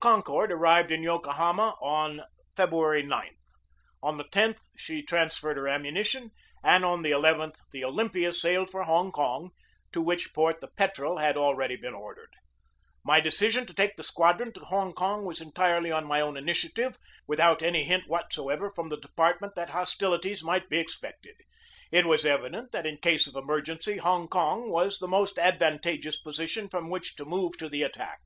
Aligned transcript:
The 0.00 0.04
Concord 0.08 0.50
arrived 0.50 0.90
in 0.92 1.02
Yokohama 1.02 1.76
on 1.82 2.22
February 2.56 3.02
9. 3.02 3.32
On 4.02 4.16
the 4.16 4.26
loth 4.34 4.60
she 4.78 5.02
transferred 5.02 5.58
her 5.58 5.68
ammunition, 5.68 6.30
and 6.62 6.86
on 6.86 7.02
the 7.02 7.12
nth 7.12 7.60
the 7.72 7.84
Olympia 7.84 8.32
sailed 8.32 8.70
for 8.70 8.84
Hong 8.84 9.12
Kong, 9.12 9.50
to 9.92 10.00
which 10.00 10.32
port 10.32 10.62
the 10.62 10.68
Petrel 10.68 11.18
had 11.18 11.36
already 11.36 11.76
been 11.76 11.92
ordered. 11.92 12.30
My 13.04 13.18
decision 13.20 13.66
to 13.66 13.74
take 13.74 13.96
the 13.96 14.02
squadron 14.04 14.54
to 14.54 14.60
Hong 14.64 14.94
Kong 14.94 15.26
was 15.26 15.40
entirely 15.42 15.90
on 15.90 16.06
my 16.06 16.22
own 16.22 16.36
initiative, 16.38 16.96
without 17.26 17.60
any 17.60 17.82
hint 17.84 18.04
what 18.06 18.32
soever 18.32 18.70
from 18.70 18.88
the 18.90 18.96
department 19.00 19.54
that 19.56 19.70
hostilities 19.70 20.42
might 20.42 20.70
be 20.70 20.78
expected. 20.78 21.34
It 21.90 22.06
was 22.06 22.24
evident 22.24 22.72
that 22.72 22.86
in 22.86 22.96
case 22.96 23.26
of 23.26 23.36
emer 23.36 23.60
gency 23.60 23.98
Hong 23.98 24.28
Kong 24.28 24.70
was 24.70 24.98
the 24.98 25.08
most 25.08 25.38
advantageous 25.38 26.22
posi 26.22 26.48
tion 26.48 26.68
from 26.70 26.88
which 26.88 27.16
to 27.16 27.26
move 27.26 27.58
to 27.58 27.68
the 27.68 27.82
attack. 27.82 28.20